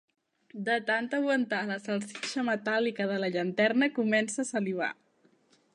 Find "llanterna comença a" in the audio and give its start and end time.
3.35-4.49